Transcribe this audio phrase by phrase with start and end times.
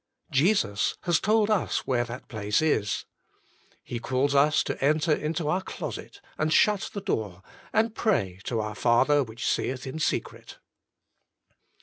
[0.33, 0.97] Jesjis.
[1.03, 3.05] has .told us where that place is.
[3.83, 8.61] He calls us to enter into our closet, and shut the door, and pray to
[8.61, 10.57] our Father which seeth in secret.